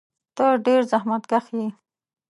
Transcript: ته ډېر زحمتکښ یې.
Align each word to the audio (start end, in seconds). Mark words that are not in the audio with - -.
ته 0.35 0.45
ډېر 0.65 0.81
زحمتکښ 0.91 1.45
یې. 1.57 1.67